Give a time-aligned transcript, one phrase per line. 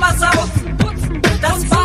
[0.00, 1.79] Sommer saugt.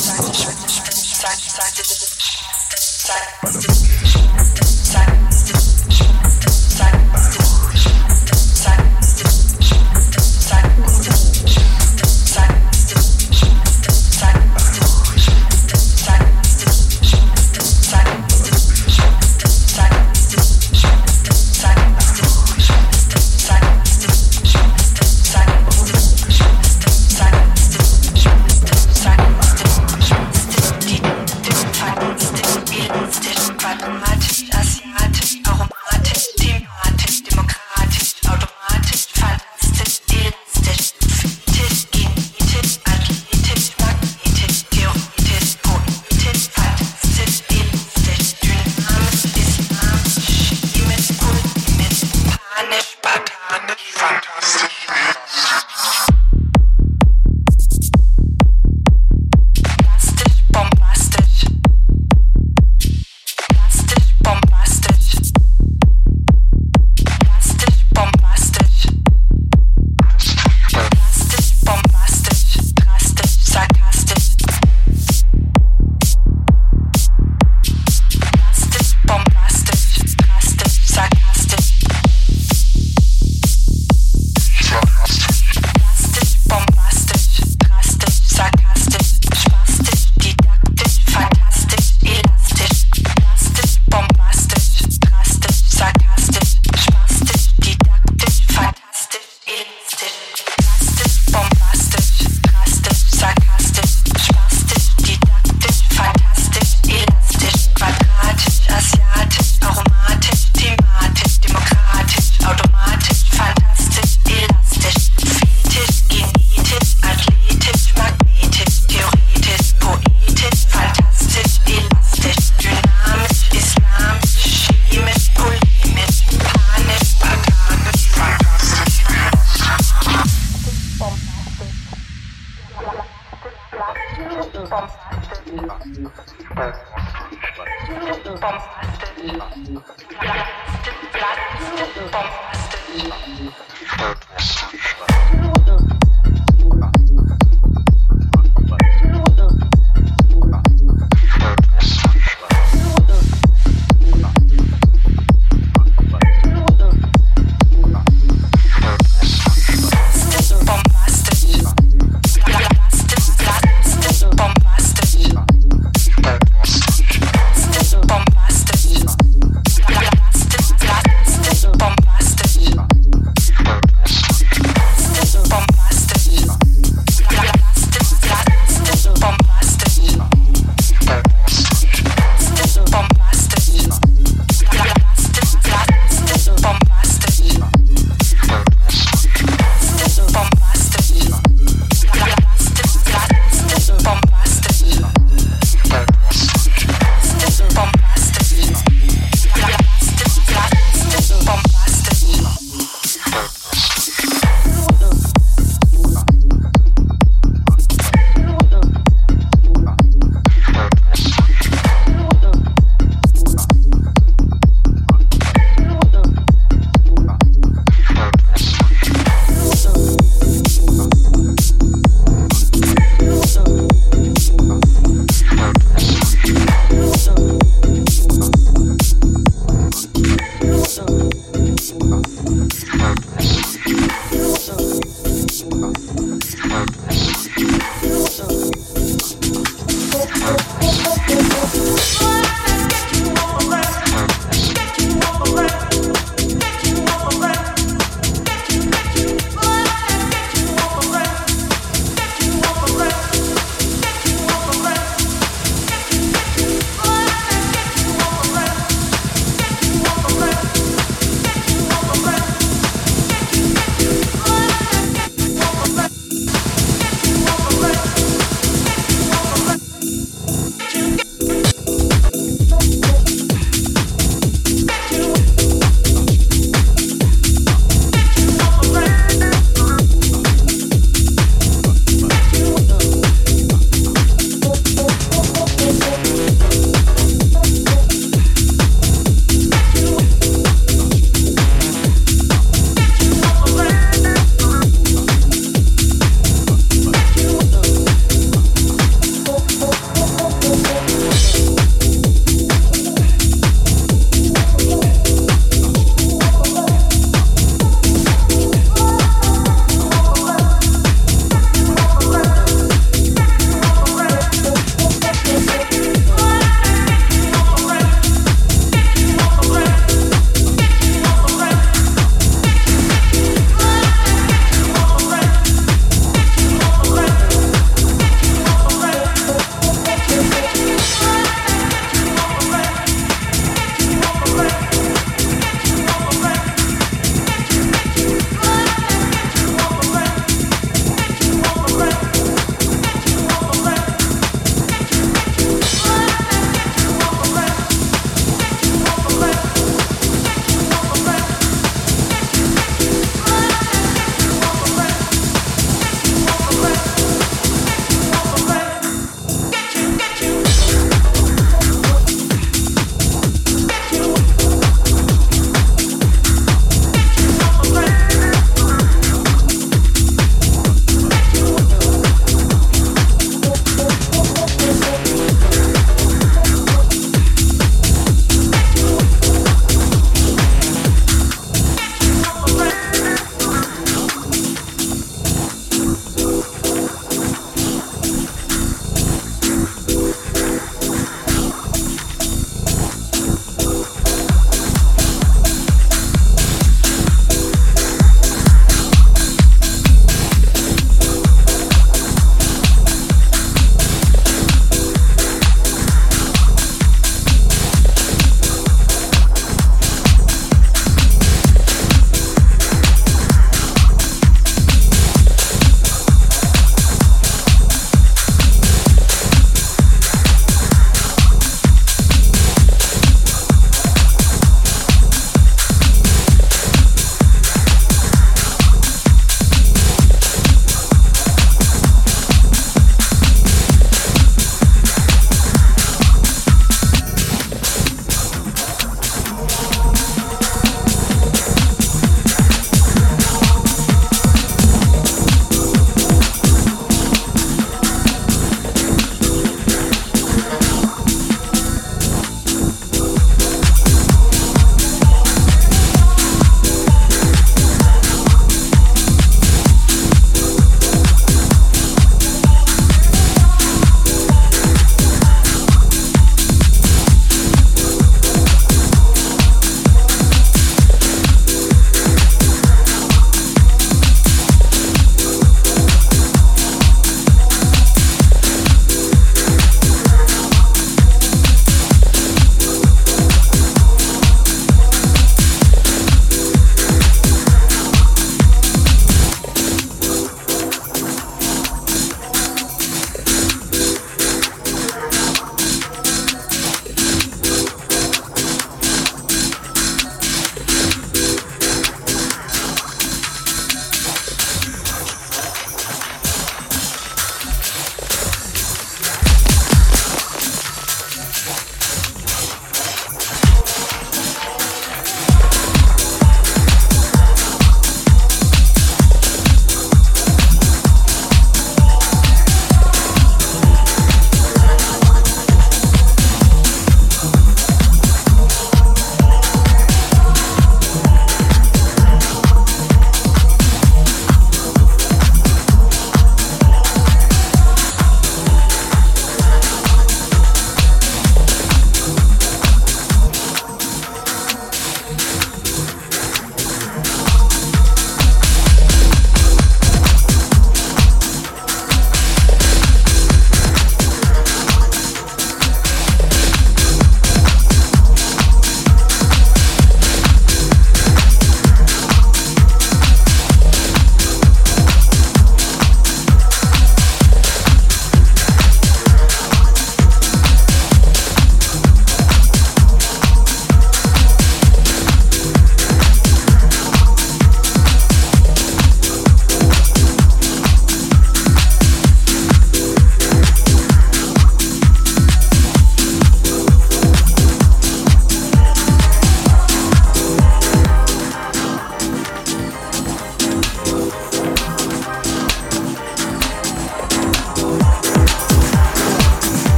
[0.00, 0.40] Bye.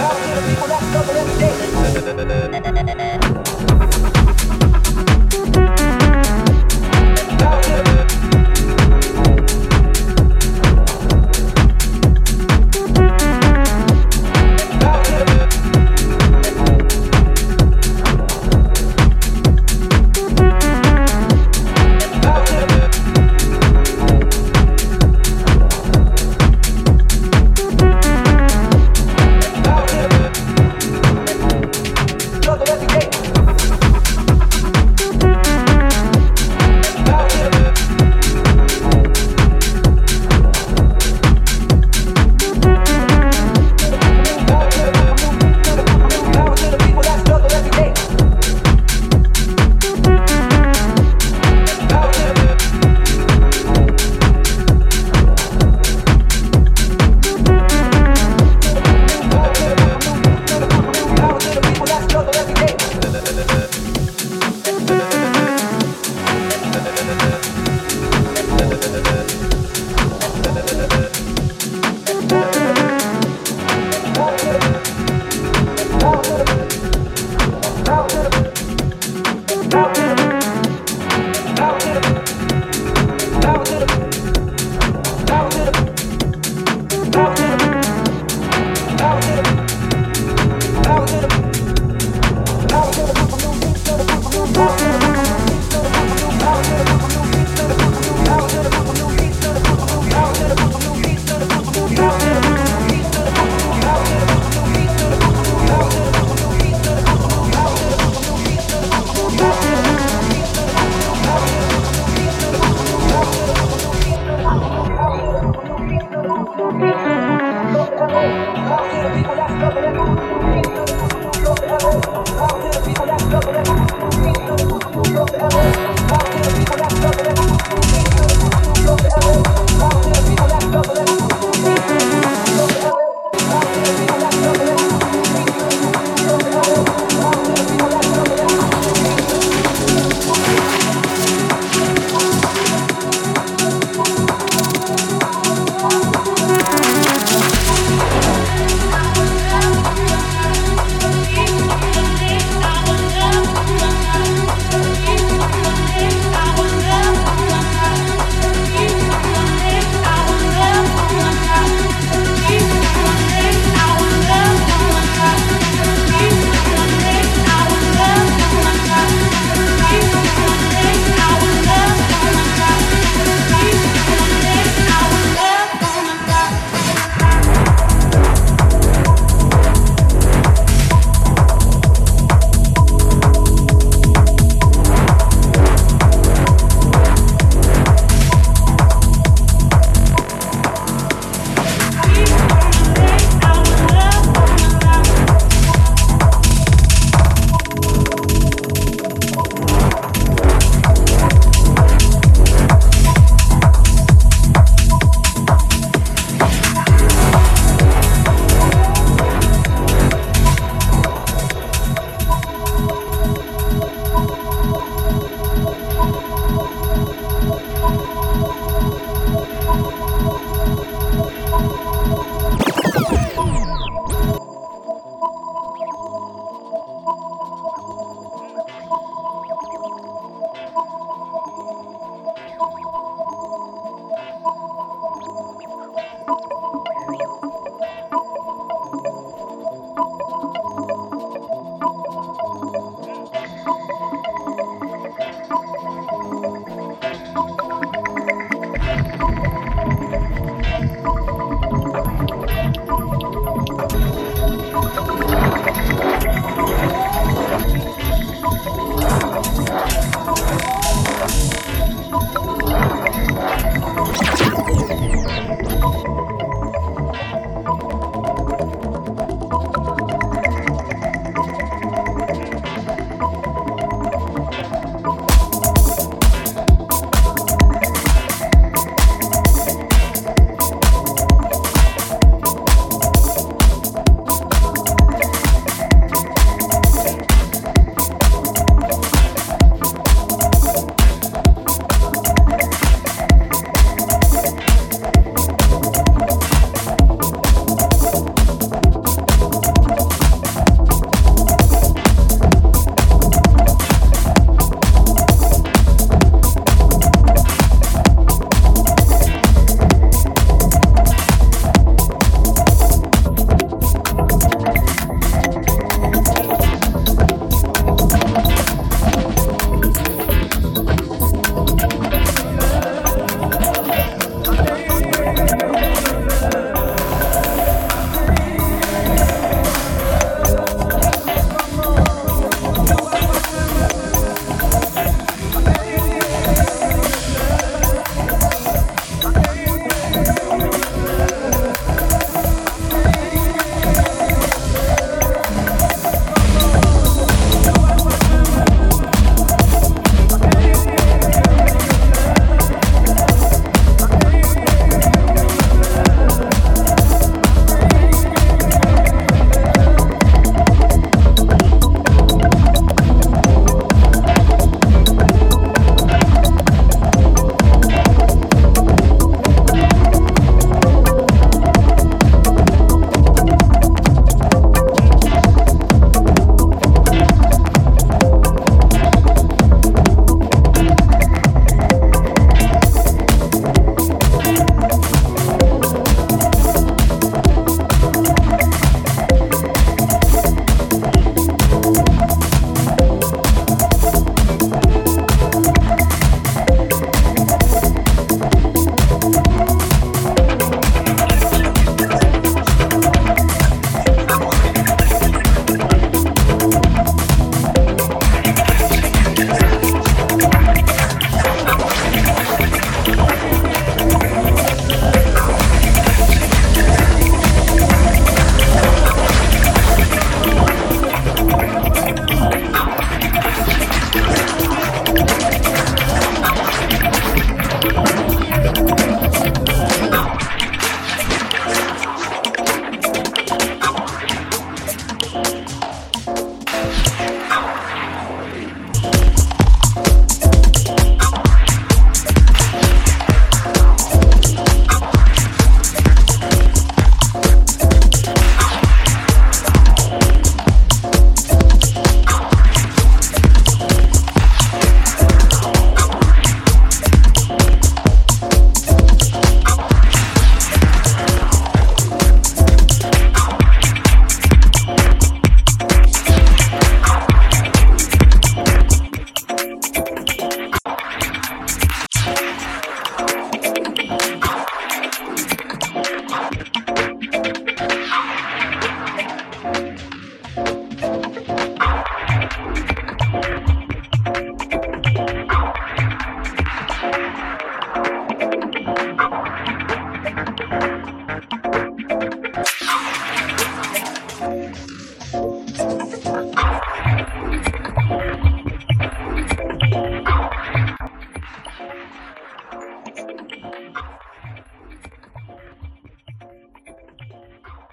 [0.00, 2.59] Back to the people that's government daily.